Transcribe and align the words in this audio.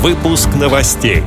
Выпуск 0.00 0.50
новостей. 0.54 1.24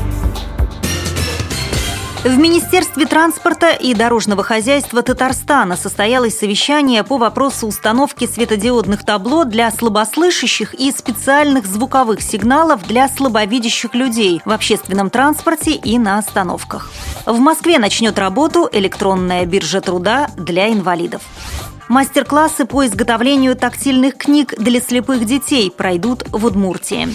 В 2.23 2.38
Министерстве 2.38 3.05
транспорта 3.05 3.71
и 3.71 3.94
дорожного 3.94 4.44
хозяйства 4.44 5.01
Татарстана 5.01 5.76
состоялось 5.76 6.40
совещание 6.40 7.04
по 7.04 7.18
вопросу 7.18 7.68
установки 7.68 8.26
светодиодных 8.26 9.04
табло 9.04 9.44
для 9.44 9.70
слабослышащих 9.71 10.73
и 10.73 10.89
специальных 10.94 11.65
звуковых 11.65 12.21
сигналов 12.21 12.88
для 12.88 13.10
слабовидящих 13.10 13.94
людей 13.94 14.42
в 14.46 14.52
общественном 14.52 15.10
транспорте 15.10 15.72
и 15.72 15.99
на 15.99 16.17
остановках. 16.17 16.91
В 17.26 17.40
Москве 17.40 17.77
начнет 17.77 18.17
работу 18.17 18.70
электронная 18.72 19.45
биржа 19.45 19.81
труда 19.81 20.30
для 20.38 20.72
инвалидов. 20.72 21.23
Мастер-классы 21.90 22.63
по 22.63 22.85
изготовлению 22.85 23.58
тактильных 23.58 24.16
книг 24.16 24.53
для 24.58 24.80
слепых 24.80 25.26
детей 25.26 25.70
пройдут 25.70 26.23
в 26.31 26.45
Удмуртии. 26.45 27.09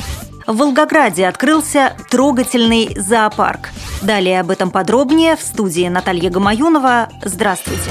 В 0.47 0.57
Волгограде 0.57 1.27
открылся 1.27 1.97
трогательный 2.09 2.95
зоопарк. 2.97 3.71
Далее 4.03 4.41
об 4.41 4.51
этом 4.51 4.71
подробнее 4.71 5.37
в 5.37 5.41
студии 5.43 5.89
Наталья 5.89 6.31
Гамаюнова. 6.31 7.09
Здравствуйте. 7.25 7.91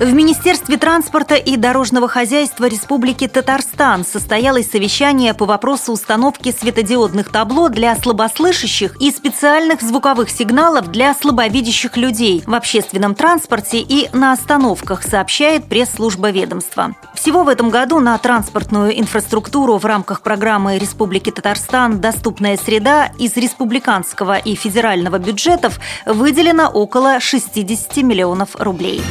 В 0.00 0.12
Министерстве 0.12 0.78
транспорта 0.78 1.36
и 1.36 1.56
дорожного 1.56 2.08
хозяйства 2.08 2.64
Республики 2.64 3.28
Татарстан 3.28 4.04
состоялось 4.04 4.70
совещание 4.70 5.32
по 5.34 5.44
вопросу 5.44 5.92
установки 5.92 6.50
светодиодных 6.50 7.30
табло 7.30 7.68
для 7.68 7.94
слабослышащих 7.94 9.00
и 9.00 9.12
специальных 9.12 9.80
звуковых 9.82 10.30
сигналов 10.30 10.90
для 10.90 11.14
слабовидящих 11.14 11.96
людей 11.96 12.42
в 12.46 12.54
общественном 12.54 13.14
транспорте 13.14 13.78
и 13.80 14.08
на 14.12 14.32
остановках, 14.32 15.02
сообщает 15.04 15.66
пресс-служба 15.66 16.30
ведомства. 16.30 16.94
Всего 17.14 17.44
в 17.44 17.48
этом 17.48 17.70
году 17.70 18.00
на 18.00 18.18
транспортную 18.18 18.98
инфраструктуру 18.98 19.76
в 19.76 19.84
рамках 19.84 20.22
программы 20.22 20.78
Республики 20.78 21.30
Татарстан 21.30 22.00
«Доступная 22.00 22.56
среда» 22.56 23.12
из 23.18 23.36
республиканского 23.36 24.38
и 24.38 24.56
федерального 24.56 25.18
бюджетов 25.18 25.78
выделено 26.06 26.68
около 26.68 27.20
60 27.20 27.98
миллионов 27.98 28.56
рублей. 28.56 29.02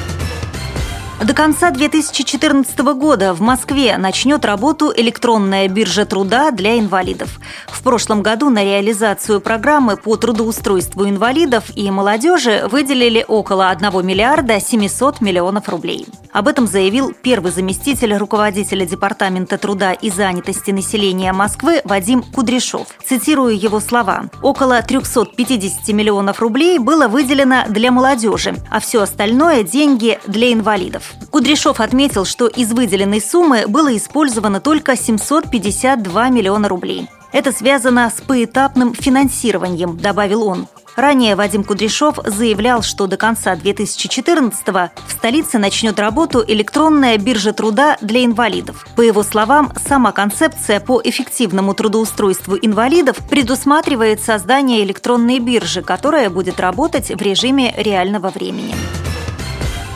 До 1.24 1.36
конца 1.36 1.70
2014 1.70 2.80
года 2.96 3.36
в 3.36 3.42
Москве 3.42 3.96
начнет 3.98 4.44
работу 4.44 4.92
электронная 4.96 5.68
биржа 5.68 6.06
труда 6.06 6.50
для 6.50 6.80
инвалидов. 6.80 7.40
В 7.68 7.84
прошлом 7.84 8.24
году 8.24 8.50
на 8.50 8.64
реализацию 8.64 9.40
программы 9.40 9.98
по 9.98 10.16
трудоустройству 10.16 11.08
инвалидов 11.08 11.66
и 11.76 11.92
молодежи 11.92 12.68
выделили 12.72 13.24
около 13.28 13.70
1 13.70 14.04
миллиарда 14.04 14.60
700 14.60 15.22
миллионов 15.22 15.70
рублей. 15.70 16.08
Об 16.34 16.48
этом 16.48 16.66
заявил 16.66 17.14
первый 17.14 17.52
заместитель 17.52 18.16
руководителя 18.16 18.86
Департамента 18.86 19.58
труда 19.58 19.92
и 19.94 20.10
занятости 20.10 20.72
населения 20.72 21.34
Москвы 21.34 21.82
Вадим 21.84 22.24
Кудряшов. 22.24 22.88
Цитирую 23.06 23.60
его 23.60 23.80
слова. 23.80 24.30
«Около 24.42 24.82
350 24.82 25.90
миллионов 25.90 26.40
рублей 26.40 26.80
было 26.80 27.08
выделено 27.08 27.66
для 27.68 27.92
молодежи, 27.92 28.56
а 28.70 28.80
все 28.80 29.02
остальное– 29.02 29.64
деньги 29.72 30.20
для 30.26 30.54
инвалидов. 30.54 31.14
Кудряшов 31.32 31.80
отметил, 31.80 32.26
что 32.26 32.48
из 32.48 32.72
выделенной 32.72 33.22
суммы 33.22 33.66
было 33.68 33.96
использовано 33.96 34.62
только 34.62 34.96
752 34.96 36.30
миллиона 36.30 36.70
рублей. 36.70 37.10
Это 37.32 37.52
связано 37.52 38.10
с 38.10 38.22
поэтапным 38.22 38.94
финансированием, 38.94 39.98
добавил 39.98 40.44
он. 40.44 40.68
Ранее 41.02 41.36
Вадим 41.36 41.64
Кудряшов 41.64 42.20
заявлял, 42.24 42.84
что 42.84 43.08
до 43.08 43.18
конца 43.18 43.56
2014-го 43.56 44.92
в 45.08 45.12
столице 45.12 45.58
начнет 45.58 46.00
работу 46.00 46.44
электронная 46.48 47.18
биржа 47.18 47.54
труда 47.54 47.98
для 48.02 48.24
инвалидов. 48.24 48.86
По 48.96 49.02
его 49.02 49.24
словам, 49.24 49.74
сама 49.84 50.12
концепция 50.12 50.80
по 50.80 51.02
эффективному 51.04 51.74
трудоустройству 51.74 52.56
инвалидов 52.56 53.18
предусматривает 53.28 54.22
создание 54.22 54.84
электронной 54.84 55.40
биржи, 55.40 55.82
которая 55.82 56.30
будет 56.30 56.60
работать 56.60 57.10
в 57.10 57.20
режиме 57.20 57.74
реального 57.78 58.30
времени. 58.30 58.76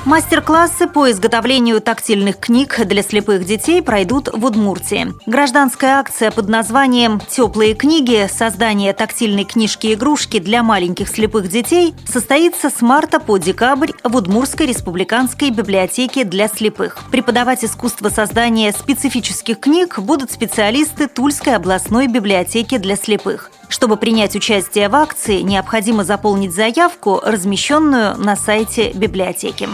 Мастер-классы 0.05 0.85
по 0.85 1.09
изготовлению 1.09 1.81
тактильных 1.81 2.39
книг 2.39 2.79
для 2.85 3.01
слепых 3.01 3.43
детей 3.43 3.81
пройдут 3.81 4.29
в 4.31 4.45
Удмуртии. 4.45 5.11
Гражданская 5.25 5.97
акция 5.97 6.29
под 6.29 6.47
названием 6.47 7.19
«Теплые 7.19 7.73
книги. 7.73 8.29
Создание 8.31 8.93
тактильной 8.93 9.45
книжки-игрушки 9.45 10.37
для 10.37 10.61
маленьких 10.61 11.09
слепых 11.09 11.49
детей» 11.49 11.95
состоится 12.07 12.69
с 12.69 12.83
марта 12.83 13.19
по 13.19 13.39
декабрь 13.39 13.93
в 14.03 14.15
Удмурской 14.15 14.67
республиканской 14.67 15.49
библиотеке 15.49 16.23
для 16.23 16.49
слепых. 16.49 16.99
Преподавать 17.09 17.65
искусство 17.65 18.09
создания 18.09 18.73
специфических 18.73 19.59
книг 19.59 19.97
будут 19.97 20.31
специалисты 20.31 21.07
Тульской 21.07 21.55
областной 21.55 22.05
библиотеки 22.05 22.77
для 22.77 22.95
слепых. 22.95 23.49
Чтобы 23.67 23.97
принять 23.97 24.35
участие 24.35 24.89
в 24.89 24.95
акции, 24.95 25.41
необходимо 25.41 26.03
заполнить 26.03 26.53
заявку, 26.53 27.19
размещенную 27.23 28.17
на 28.17 28.35
сайте 28.35 28.91
библиотеки. 28.93 29.67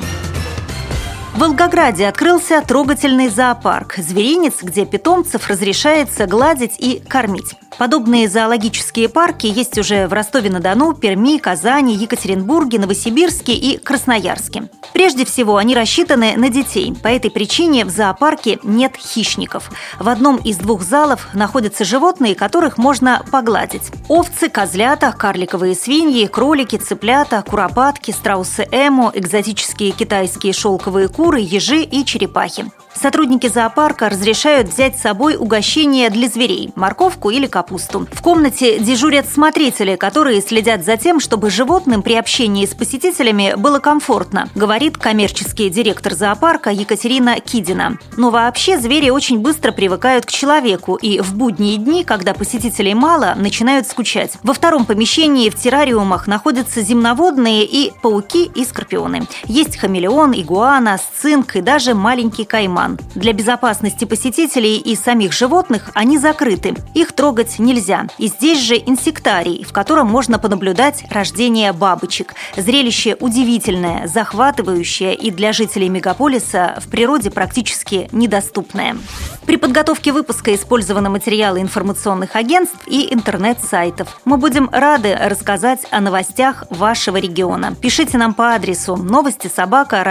В 1.34 1.40
Волгограде 1.40 2.07
открылся 2.07 2.62
трогательный 2.62 3.29
зоопарк 3.29 3.96
«Зверинец», 3.97 4.62
где 4.62 4.85
питомцев 4.85 5.47
разрешается 5.50 6.28
гладить 6.28 6.75
и 6.78 7.02
кормить. 7.07 7.56
Подобные 7.81 8.29
зоологические 8.29 9.09
парки 9.09 9.47
есть 9.47 9.75
уже 9.75 10.07
в 10.07 10.13
Ростове-на-Дону, 10.13 10.93
Перми, 10.93 11.39
Казани, 11.39 11.95
Екатеринбурге, 11.95 12.77
Новосибирске 12.77 13.53
и 13.53 13.79
Красноярске. 13.79 14.69
Прежде 14.93 15.25
всего, 15.25 15.57
они 15.57 15.73
рассчитаны 15.73 16.37
на 16.37 16.49
детей. 16.49 16.93
По 17.01 17.07
этой 17.07 17.31
причине 17.31 17.83
в 17.83 17.89
зоопарке 17.89 18.59
нет 18.61 18.95
хищников. 18.97 19.71
В 19.97 20.09
одном 20.09 20.37
из 20.37 20.57
двух 20.57 20.83
залов 20.83 21.29
находятся 21.33 21.83
животные, 21.83 22.35
которых 22.35 22.77
можно 22.77 23.25
погладить. 23.31 23.89
Овцы, 24.07 24.47
козлята, 24.47 25.11
карликовые 25.11 25.73
свиньи, 25.73 26.27
кролики, 26.27 26.75
цыплята, 26.75 27.41
куропатки, 27.41 28.11
страусы 28.11 28.67
эмо, 28.71 29.11
экзотические 29.15 29.89
китайские 29.89 30.53
шелковые 30.53 31.07
куры, 31.07 31.39
ежи 31.39 31.81
и 31.81 32.05
черепахи. 32.05 32.65
Сотрудники 33.01 33.47
зоопарка 33.47 34.09
разрешают 34.09 34.67
взять 34.67 34.95
с 34.95 35.01
собой 35.01 35.35
угощение 35.35 36.12
для 36.12 36.28
зверей– 36.28 36.72
морковку 36.75 37.31
или 37.31 37.47
капусту. 37.47 38.07
В 38.12 38.22
комнате 38.22 38.78
дежурят 38.78 39.28
смотрители, 39.28 39.95
которые 39.95 40.39
следят 40.39 40.85
за 40.85 40.97
тем, 40.97 41.19
чтобы 41.19 41.50
животным 41.50 42.03
при 42.03 42.13
общении 42.13 42.63
с 42.63 42.75
посетителями 42.75 43.56
было 43.57 43.79
комфортно, 43.79 44.50
говорит 44.53 45.00
коммерческий 45.00 45.72
директор 45.72 46.13
зоопарка 46.13 46.69
Екатерина 46.69 47.40
Кидина. 47.40 47.97
Но 48.17 48.29
вообще 48.29 48.78
звери 48.78 49.09
очень 49.09 49.40
быстро 49.40 49.72
привыкают 49.72 50.28
к 50.28 50.31
человеку 50.31 50.94
и 50.94 51.22
в 51.22 51.34
будние 51.34 51.78
дни, 51.78 52.03
когда 52.03 52.35
посетителей 52.35 52.94
мало, 52.94 53.34
начинают 53.35 53.88
скучать. 53.88 54.34
Во 54.44 54.53
втором 54.53 54.85
помещении 54.85 55.50
в 55.50 55.56
террариумах 55.56 56.28
находятся 56.28 56.84
земноводные 56.84 57.66
и 57.66 57.94
пауки 58.03 58.45
и 58.53 58.63
скорпионы. 58.63 59.23
Есть 59.45 59.78
хамелеон, 59.78 60.34
игуана, 60.40 61.00
сцинк 61.00 61.56
и 61.56 61.61
даже 61.61 61.95
маленький 61.95 62.45
кайман 62.45 62.91
карман. 62.91 63.00
Для 63.16 63.34
безопасности 63.34 64.06
посетителей 64.06 64.78
и 64.78 64.96
самих 64.96 65.34
животных 65.34 65.91
они 65.94 66.18
закрыты. 66.18 66.75
Их 66.94 67.13
трогать 67.13 67.59
нельзя. 67.59 68.07
И 68.18 68.28
здесь 68.28 68.59
же 68.59 68.75
инсектарий, 68.75 69.63
в 69.63 69.74
котором 69.74 70.07
можно 70.07 70.40
понаблюдать 70.40 71.03
рождение 71.09 71.74
бабочек. 71.74 72.34
Зрелище 72.56 73.16
удивительное, 73.19 74.07
захватывающее 74.07 75.16
и 75.16 75.31
для 75.31 75.53
жителей 75.53 75.90
мегаполиса 75.90 76.79
в 76.81 76.90
природе 76.90 77.31
практически 77.31 78.09
недоступное. 78.12 78.97
При 79.46 79.58
подготовке 79.58 80.12
выпуска 80.12 80.53
использованы 80.56 81.09
материалы 81.09 81.62
информационных 81.62 82.35
агентств 82.35 82.78
и 82.88 83.13
интернет-сайтов. 83.13 84.19
Мы 84.25 84.38
будем 84.38 84.69
рады 84.72 85.16
рассказать 85.16 85.81
о 85.91 86.00
новостях 86.00 86.66
вашего 86.69 87.18
региона. 87.18 87.75
Пишите 87.75 88.18
нам 88.18 88.34
по 88.34 88.53
адресу 88.53 88.96
новости 88.96 89.50
собака 89.53 90.03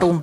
ру. 0.00 0.22